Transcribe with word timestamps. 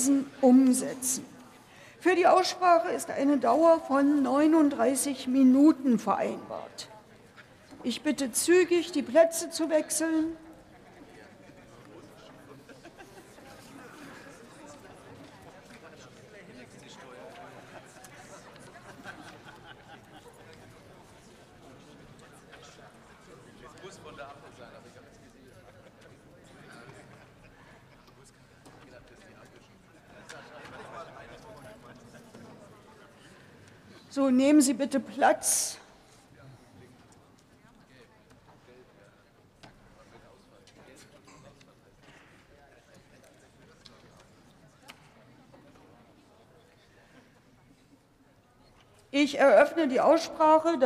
Weisen 0.00 0.30
umsetzen. 0.40 1.26
Für 1.98 2.14
die 2.14 2.26
Aussprache 2.26 2.88
ist 2.88 3.10
eine 3.10 3.36
Dauer 3.36 3.80
von 3.80 4.22
39 4.22 5.28
Minuten 5.28 5.98
vereinbart. 5.98 6.88
Ich 7.82 8.00
bitte 8.00 8.32
zügig, 8.32 8.92
die 8.92 9.02
Plätze 9.02 9.50
zu 9.50 9.68
wechseln. 9.68 10.36
So, 34.12 34.28
nehmen 34.28 34.60
Sie 34.60 34.74
bitte 34.74 34.98
Platz. 34.98 35.78
Ich 49.12 49.38
eröffne 49.38 49.86
die 49.86 50.00
Aussprache. 50.00 50.76